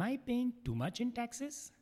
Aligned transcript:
I 0.00 0.16
paying 0.16 0.54
too 0.64 0.74
much 0.74 1.00
in 1.00 1.12
taxes? 1.12 1.72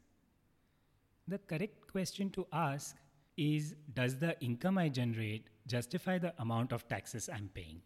The 1.28 1.38
correct 1.38 1.92
question 1.92 2.30
to 2.30 2.46
ask 2.52 2.96
is 3.36 3.76
Does 3.94 4.16
the 4.18 4.40
income 4.40 4.78
I 4.78 4.88
generate 4.88 5.46
justify 5.66 6.18
the 6.18 6.34
amount 6.40 6.72
of 6.72 6.88
taxes 6.88 7.28
I'm 7.32 7.50
paying? 7.54 7.82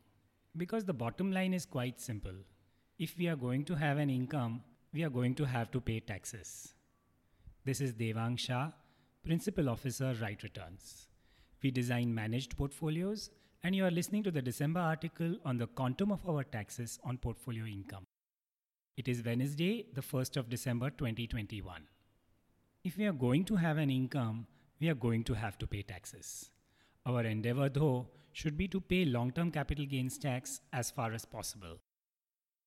Because 0.56 0.84
the 0.84 0.94
bottom 0.94 1.32
line 1.32 1.52
is 1.52 1.66
quite 1.66 2.00
simple. 2.00 2.36
If 2.98 3.18
we 3.18 3.26
are 3.28 3.36
going 3.36 3.64
to 3.66 3.74
have 3.74 3.98
an 3.98 4.08
income, 4.08 4.62
we 4.92 5.02
are 5.02 5.10
going 5.10 5.34
to 5.34 5.44
have 5.44 5.70
to 5.72 5.80
pay 5.80 5.98
taxes. 6.00 6.74
This 7.64 7.80
is 7.80 7.92
Devang 7.92 8.38
Shah, 8.38 8.70
Principal 9.24 9.68
Officer, 9.68 10.14
Right 10.22 10.40
Returns. 10.42 11.08
We 11.62 11.70
design 11.70 12.14
managed 12.14 12.56
portfolios, 12.56 13.30
and 13.64 13.74
you 13.74 13.84
are 13.84 13.90
listening 13.90 14.22
to 14.24 14.30
the 14.30 14.42
December 14.42 14.80
article 14.80 15.36
on 15.44 15.58
the 15.58 15.66
quantum 15.66 16.12
of 16.12 16.28
our 16.28 16.44
taxes 16.44 16.98
on 17.04 17.18
portfolio 17.18 17.64
income. 17.64 18.03
It 18.96 19.08
is 19.08 19.24
Wednesday, 19.24 19.86
the 19.92 20.02
1st 20.02 20.36
of 20.36 20.48
December 20.48 20.88
2021. 20.88 21.82
If 22.84 22.96
we 22.96 23.06
are 23.06 23.12
going 23.12 23.44
to 23.46 23.56
have 23.56 23.76
an 23.76 23.90
income, 23.90 24.46
we 24.80 24.88
are 24.88 24.94
going 24.94 25.24
to 25.24 25.34
have 25.34 25.58
to 25.58 25.66
pay 25.66 25.82
taxes. 25.82 26.50
Our 27.04 27.24
endeavor, 27.24 27.68
though, 27.68 28.06
should 28.30 28.56
be 28.56 28.68
to 28.68 28.80
pay 28.80 29.04
long 29.04 29.32
term 29.32 29.50
capital 29.50 29.84
gains 29.84 30.16
tax 30.16 30.60
as 30.72 30.92
far 30.92 31.12
as 31.12 31.24
possible. 31.24 31.80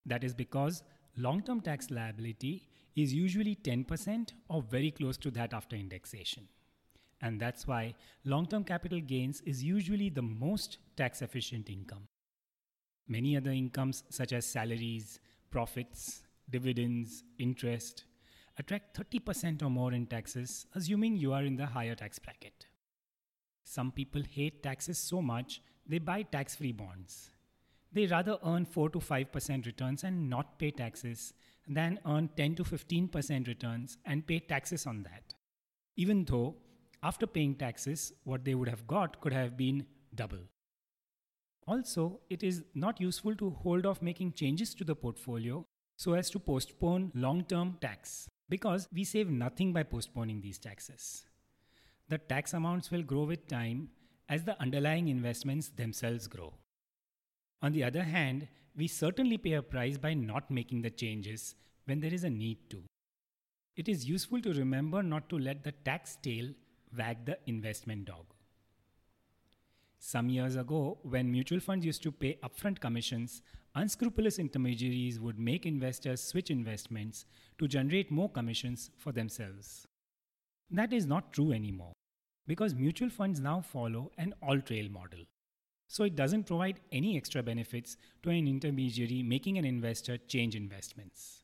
That 0.05 0.26
is 0.26 0.34
because 0.34 0.84
long 1.16 1.44
term 1.44 1.62
tax 1.62 1.90
liability 1.90 2.68
is 2.98 3.13
usually 3.13 3.55
10% 3.55 4.32
or 4.49 4.62
very 4.62 4.91
close 4.91 5.16
to 5.20 5.32
that 5.32 5.54
after 5.54 5.77
indexation. 5.77 6.49
And 7.21 7.40
that's 7.40 7.66
why 7.66 7.96
long 8.26 8.48
term 8.48 8.66
capital 8.66 8.99
gains 8.99 9.40
is 9.46 9.63
usually 9.63 10.09
the 10.09 10.23
most 10.23 10.77
tax 10.98 11.21
efficient 11.21 11.70
income. 11.70 12.09
Many 13.07 13.37
other 13.37 13.52
incomes, 13.52 14.04
such 14.09 14.34
as 14.34 14.46
salaries, 14.46 15.21
profits, 15.51 16.21
dividends, 16.49 17.23
interest, 17.37 18.05
attract 18.57 18.98
30% 18.98 19.62
or 19.62 19.70
more 19.70 19.93
in 19.93 20.05
taxes, 20.05 20.65
assuming 20.76 21.15
you 21.15 21.34
are 21.34 21.43
in 21.43 21.55
the 21.55 21.65
higher 21.65 21.95
tax 21.95 22.20
bracket. 22.20 22.65
Some 23.63 23.91
people 23.91 24.21
hate 24.23 24.63
taxes 24.63 24.98
so 24.98 25.21
much 25.21 25.62
they 25.90 25.99
buy 25.99 26.21
tax 26.23 26.55
free 26.55 26.71
bonds. 26.71 27.31
They 27.93 28.07
rather 28.07 28.37
earn 28.45 28.65
4 28.65 28.90
to 28.90 28.99
5% 28.99 29.65
returns 29.65 30.03
and 30.03 30.29
not 30.29 30.59
pay 30.59 30.71
taxes 30.71 31.34
than 31.68 31.99
earn 32.05 32.29
10 32.35 32.55
to 32.55 32.63
15% 32.63 33.48
returns 33.48 33.98
and 34.05 34.27
pay 34.27 34.40
taxes 34.40 34.85
on 34.85 35.03
that. 35.03 35.34
Even 35.95 36.25
though, 36.25 36.55
after 37.01 37.25
paying 37.25 37.55
taxes, 37.55 38.12
what 38.23 38.43
they 38.43 38.55
would 38.55 38.68
have 38.68 38.85
got 38.87 39.21
could 39.21 39.34
have 39.34 39.55
been 39.55 39.85
double. 40.13 40.40
Also, 41.68 42.21
it 42.29 42.43
is 42.43 42.63
not 42.73 43.01
useful 43.01 43.35
to 43.35 43.49
hold 43.49 43.85
off 43.85 44.01
making 44.01 44.32
changes 44.32 44.73
to 44.73 44.85
the 44.85 44.96
portfolio 44.96 45.65
so 45.98 46.13
as 46.13 46.29
to 46.29 46.40
postpone 46.40 47.12
long 47.13 47.43
term 47.43 47.77
tax 47.82 48.29
because 48.49 48.87
we 48.93 49.04
save 49.04 49.29
nothing 49.29 49.74
by 49.74 49.84
postponing 49.84 50.40
these 50.40 50.57
taxes. 50.57 51.26
The 52.07 52.18
tax 52.18 52.54
amounts 52.54 52.90
will 52.90 53.04
grow 53.04 53.24
with 53.24 53.48
time 53.48 53.90
as 54.29 54.46
the 54.46 54.59
underlying 54.62 55.09
investments 55.09 55.70
themselves 55.70 56.27
grow. 56.27 56.54
On 57.62 57.74
the 57.74 57.84
other 57.84 58.04
hand, 58.04 58.48
we 58.76 58.87
certainly 58.87 59.37
pay 59.37 59.54
a 59.54 59.62
price 59.62 59.98
by 59.98 60.13
not 60.13 60.49
making 60.49 60.84
the 60.84 60.90
changes 60.90 61.55
when 61.85 61.99
there 61.99 62.13
is 62.13 62.24
a 62.24 62.29
need 62.29 62.70
to. 62.70 62.84
It 63.76 63.90
is 63.90 64.07
useful 64.07 64.41
to 64.41 64.53
remember 64.53 65.03
not 65.03 65.29
to 65.29 65.38
let 65.38 65.63
the 65.63 65.72
tax 65.72 66.18
tail 66.22 66.53
wag 66.97 67.25
the 67.25 67.38
investment 67.46 68.06
dog. 68.06 68.25
Some 70.08 70.30
years 70.30 70.56
ago, 70.56 71.00
when 71.02 71.30
mutual 71.30 71.59
funds 71.59 71.86
used 71.86 72.02
to 72.03 72.13
pay 72.13 72.40
upfront 72.41 72.80
commissions, 72.80 73.41
unscrupulous 73.75 74.40
intermediaries 74.40 75.19
would 75.19 75.38
make 75.38 75.66
investors 75.66 76.24
switch 76.24 76.50
investments 76.50 77.26
to 77.58 77.68
generate 77.68 78.09
more 78.09 78.30
commissions 78.30 78.90
for 78.98 79.12
themselves. 79.12 79.86
That 80.72 80.94
is 80.94 81.06
not 81.06 81.34
true 81.34 81.52
anymore 81.52 81.92
because 82.48 82.74
mutual 82.74 83.09
funds 83.09 83.42
now 83.42 83.59
follow 83.59 84.14
an 84.18 84.34
all 84.42 84.62
trail 84.62 84.90
model. 84.90 85.20
So 85.90 86.06
it 86.06 86.16
doesn't 86.16 86.46
provide 86.46 86.80
any 86.94 87.18
extra 87.18 87.44
benefits 87.44 87.98
to 88.24 88.30
an 88.30 88.48
intermediary 88.48 89.24
making 89.24 89.58
an 89.58 89.66
investor 89.66 90.18
change 90.18 90.56
investments. 90.56 91.44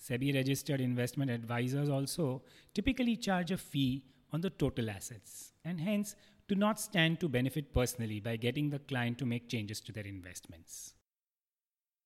SEBI 0.00 0.36
registered 0.36 0.80
investment 0.80 1.32
advisors 1.32 1.88
also 1.88 2.42
typically 2.74 3.16
charge 3.16 3.50
a 3.50 3.58
fee 3.58 4.04
on 4.32 4.40
the 4.40 4.50
total 4.50 4.88
assets 4.88 5.52
and 5.64 5.80
hence 5.80 6.14
do 6.52 6.58
not 6.58 6.78
stand 6.78 7.18
to 7.18 7.30
benefit 7.30 7.72
personally 7.72 8.20
by 8.20 8.36
getting 8.36 8.68
the 8.68 8.78
client 8.80 9.16
to 9.16 9.24
make 9.24 9.48
changes 9.48 9.80
to 9.80 9.90
their 9.90 10.04
investments. 10.04 10.92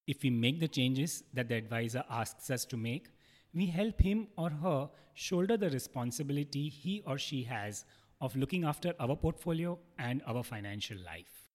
If 0.07 0.23
we 0.23 0.31
make 0.31 0.61
the 0.61 0.69
changes 0.69 1.25
that 1.35 1.49
the 1.49 1.57
advisor 1.57 2.05
asks 2.09 2.49
us 2.49 2.65
to 2.67 2.77
make, 2.77 3.09
we 3.53 3.67
help 3.67 4.01
him 4.01 4.29
or 4.37 4.51
her 4.51 4.89
shoulder 5.15 5.57
the 5.57 5.71
responsibility 5.71 6.69
he 6.69 7.03
or 7.07 7.19
she 7.19 7.43
has 7.43 7.85
of 8.21 8.37
looking 8.37 8.63
after 8.65 8.95
our 9.01 9.17
portfolio 9.17 9.77
and 9.99 10.23
our 10.29 10.45
financial 10.45 10.99
life. 11.05 11.51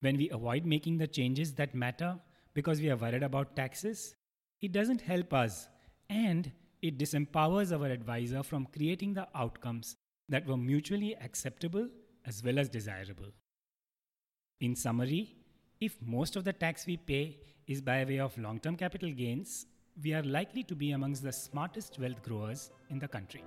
When 0.00 0.16
we 0.16 0.30
avoid 0.30 0.66
making 0.66 0.98
the 0.98 1.06
changes 1.06 1.54
that 1.54 1.76
matter 1.76 2.18
because 2.54 2.80
we 2.80 2.90
are 2.90 2.96
worried 2.96 3.22
about 3.22 3.54
taxes, 3.54 4.16
it 4.60 4.72
doesn't 4.72 5.02
help 5.02 5.32
us 5.32 5.68
and 6.08 6.50
it 6.82 6.98
disempowers 6.98 7.72
our 7.72 7.86
advisor 7.86 8.42
from 8.42 8.66
creating 8.66 9.14
the 9.14 9.28
outcomes 9.32 9.94
that 10.30 10.46
were 10.46 10.56
mutually 10.56 11.14
acceptable 11.16 11.86
as 12.24 12.42
well 12.42 12.58
as 12.58 12.68
desirable. 12.68 13.30
In 14.60 14.74
summary, 14.76 15.36
if 15.80 15.96
most 16.00 16.36
of 16.36 16.44
the 16.44 16.52
tax 16.52 16.86
we 16.86 16.96
pay 16.96 17.38
is 17.66 17.80
by 17.80 18.04
way 18.04 18.20
of 18.20 18.36
long 18.38 18.60
term 18.60 18.76
capital 18.76 19.10
gains, 19.10 19.66
we 20.02 20.14
are 20.14 20.22
likely 20.22 20.62
to 20.64 20.74
be 20.74 20.92
amongst 20.92 21.22
the 21.22 21.32
smartest 21.32 21.98
wealth 21.98 22.22
growers 22.22 22.70
in 22.90 22.98
the 22.98 23.08
country. 23.08 23.44